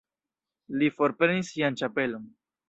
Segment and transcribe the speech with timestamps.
[0.81, 2.27] Li forprenis sian ĉapelon.